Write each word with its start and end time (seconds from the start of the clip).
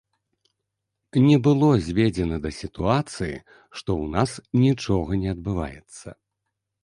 Не 1.25 1.35
было 1.47 1.67
зведзена 1.89 2.37
да 2.45 2.49
сітуацыі, 2.61 3.35
што 3.81 3.89
ў 4.01 4.05
нас 4.15 4.31
нічога 4.65 5.11
не 5.25 5.29
адбываецца. 5.35 6.07